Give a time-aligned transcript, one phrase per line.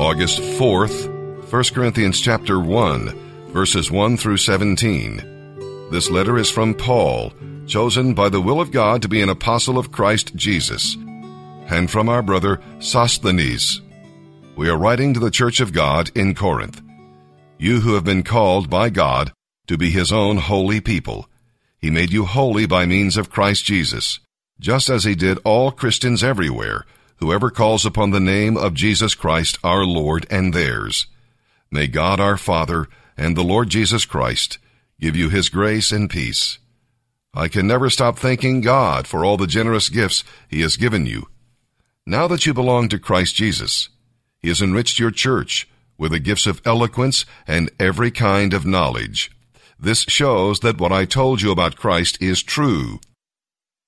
[0.00, 5.88] August 4th, 1 Corinthians chapter 1, verses 1 through 17.
[5.90, 7.34] This letter is from Paul,
[7.66, 10.96] chosen by the will of God to be an apostle of Christ Jesus,
[11.66, 13.82] and from our brother Sosthenes.
[14.56, 16.80] We are writing to the church of God in Corinth.
[17.58, 19.34] You who have been called by God
[19.66, 21.28] to be his own holy people.
[21.76, 24.18] He made you holy by means of Christ Jesus,
[24.58, 26.86] just as he did all Christians everywhere
[27.20, 31.06] whoever calls upon the name of Jesus Christ our Lord and theirs.
[31.70, 34.58] May God our Father and the Lord Jesus Christ
[34.98, 36.58] give you his grace and peace.
[37.34, 41.28] I can never stop thanking God for all the generous gifts he has given you.
[42.06, 43.90] Now that you belong to Christ Jesus,
[44.40, 49.30] he has enriched your church with the gifts of eloquence and every kind of knowledge.
[49.78, 52.98] This shows that what I told you about Christ is true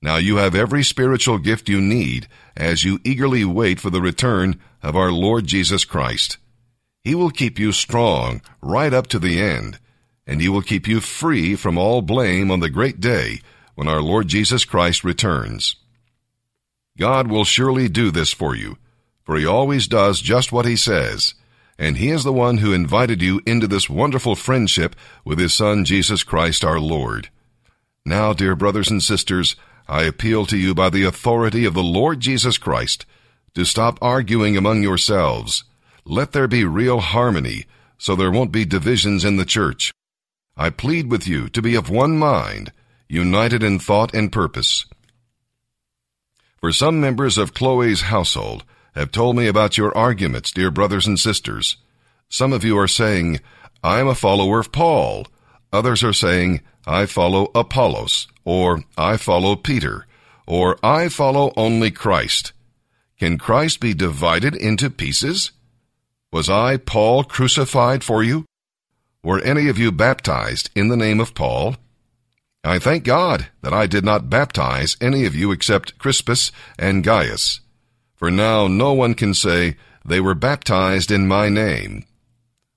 [0.00, 4.60] now you have every spiritual gift you need as you eagerly wait for the return
[4.82, 6.38] of our Lord Jesus Christ.
[7.02, 9.78] He will keep you strong right up to the end,
[10.26, 13.40] and He will keep you free from all blame on the great day
[13.74, 15.76] when our Lord Jesus Christ returns.
[16.96, 18.76] God will surely do this for you,
[19.24, 21.34] for He always does just what He says,
[21.78, 24.94] and He is the one who invited you into this wonderful friendship
[25.24, 27.30] with His Son Jesus Christ our Lord.
[28.04, 29.54] Now, dear brothers and sisters,
[29.88, 33.06] I appeal to you by the authority of the Lord Jesus Christ
[33.54, 35.64] to stop arguing among yourselves.
[36.04, 37.64] Let there be real harmony
[37.96, 39.92] so there won't be divisions in the church.
[40.56, 42.72] I plead with you to be of one mind,
[43.08, 44.86] united in thought and purpose.
[46.60, 51.18] For some members of Chloe's household have told me about your arguments, dear brothers and
[51.18, 51.76] sisters.
[52.28, 53.40] Some of you are saying,
[53.82, 55.26] I am a follower of Paul.
[55.72, 60.06] Others are saying, I follow Apollos, or I follow Peter,
[60.46, 62.52] or I follow only Christ.
[63.18, 65.52] Can Christ be divided into pieces?
[66.32, 68.46] Was I, Paul, crucified for you?
[69.22, 71.76] Were any of you baptized in the name of Paul?
[72.64, 77.60] I thank God that I did not baptize any of you except Crispus and Gaius.
[78.16, 79.76] For now no one can say
[80.06, 82.06] they were baptized in my name.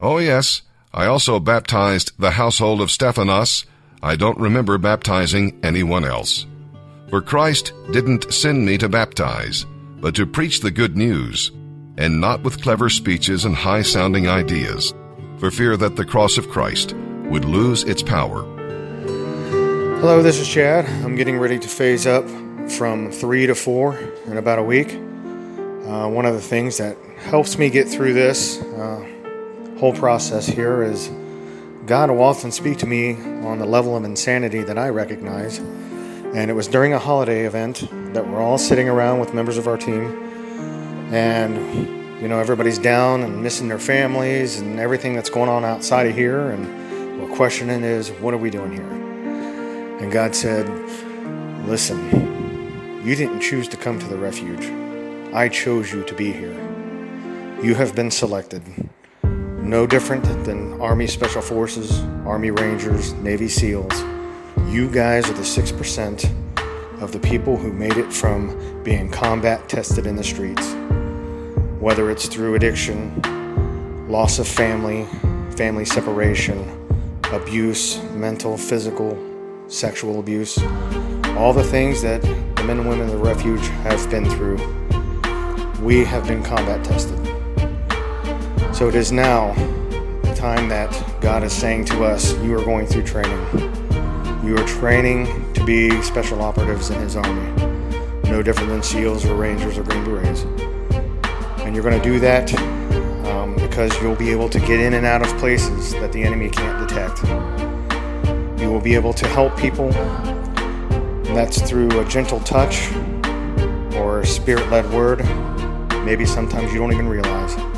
[0.00, 0.62] Oh yes,
[0.92, 3.64] I also baptized the household of Stephanas
[4.04, 6.44] I don't remember baptizing anyone else.
[7.08, 9.64] For Christ didn't send me to baptize,
[10.00, 11.52] but to preach the good news,
[11.96, 14.92] and not with clever speeches and high sounding ideas,
[15.38, 16.94] for fear that the cross of Christ
[17.26, 18.42] would lose its power.
[20.00, 20.84] Hello, this is Chad.
[21.04, 22.28] I'm getting ready to phase up
[22.70, 23.96] from three to four
[24.26, 24.94] in about a week.
[24.94, 29.08] Uh, one of the things that helps me get through this uh,
[29.78, 31.08] whole process here is
[31.86, 35.58] God will often speak to me on the level of insanity that I recognize.
[35.58, 39.66] And it was during a holiday event that we're all sitting around with members of
[39.66, 40.04] our team.
[41.12, 46.06] And, you know, everybody's down and missing their families and everything that's going on outside
[46.06, 46.50] of here.
[46.50, 48.90] And we're questioning is, what are we doing here?
[50.00, 50.68] And God said,
[51.66, 54.66] listen, you didn't choose to come to the refuge.
[55.34, 56.54] I chose you to be here.
[57.60, 58.62] You have been selected
[59.62, 64.02] no different than Army Special Forces, Army Rangers, Navy SEALs.
[64.66, 70.06] You guys are the 6% of the people who made it from being combat tested
[70.06, 70.74] in the streets.
[71.80, 73.22] Whether it's through addiction,
[74.08, 75.06] loss of family,
[75.56, 76.78] family separation,
[77.32, 79.16] abuse, mental, physical,
[79.68, 80.58] sexual abuse,
[81.36, 84.56] all the things that the men and women of the refuge have been through,
[85.80, 87.31] we have been combat tested.
[88.82, 89.52] So it is now
[90.22, 93.38] the time that God is saying to us, You are going through training.
[94.44, 97.48] You are training to be special operatives in His army,
[98.24, 100.42] no different than SEALs or Rangers or Green Berets.
[101.60, 102.52] And you're going to do that
[103.28, 106.50] um, because you'll be able to get in and out of places that the enemy
[106.50, 107.22] can't detect.
[108.60, 109.92] You will be able to help people.
[109.92, 112.92] And that's through a gentle touch
[113.94, 115.24] or a spirit led word.
[116.04, 117.71] Maybe sometimes you don't even realize.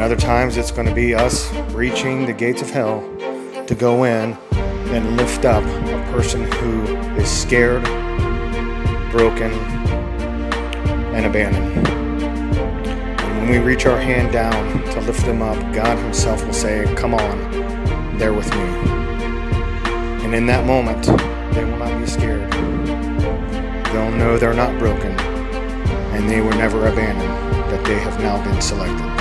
[0.00, 3.02] And other times it's going to be us reaching the gates of hell
[3.66, 4.32] to go in
[4.94, 7.82] and lift up a person who is scared,
[9.10, 9.52] broken,
[11.12, 11.86] and abandoned.
[11.86, 16.90] And when we reach our hand down to lift them up, God Himself will say,
[16.96, 18.62] Come on, they're with me.
[20.24, 21.04] And in that moment,
[21.54, 22.50] they will not be scared.
[23.92, 28.62] They'll know they're not broken and they were never abandoned, that they have now been
[28.62, 29.19] selected.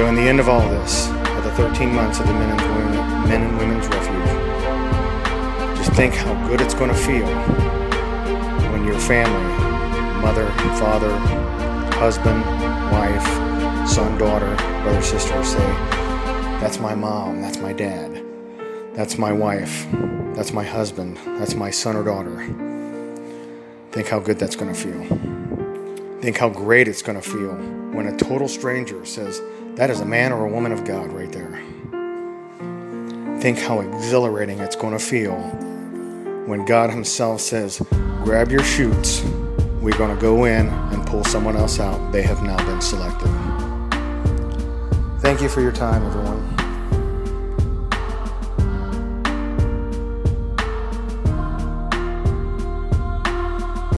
[0.00, 2.60] So, in the end of all this, of the 13 months of the men and,
[2.74, 7.26] women, men and women's refuge, just think how good it's going to feel
[8.72, 9.44] when your family,
[10.22, 10.48] mother,
[10.80, 11.14] father,
[11.98, 12.42] husband,
[12.90, 15.58] wife, son, daughter, brother, sister say,
[16.62, 18.24] That's my mom, that's my dad,
[18.94, 19.86] that's my wife,
[20.34, 22.38] that's my husband, that's my son or daughter.
[23.92, 25.04] Think how good that's going to feel.
[26.22, 27.54] Think how great it's going to feel
[27.92, 29.42] when a total stranger says,
[29.80, 31.58] That is a man or a woman of God right there.
[33.40, 35.38] Think how exhilarating it's going to feel
[36.44, 37.80] when God Himself says,
[38.22, 39.22] Grab your chutes.
[39.80, 42.12] we're going to go in and pull someone else out.
[42.12, 43.30] They have now been selected.
[45.22, 46.59] Thank you for your time, everyone.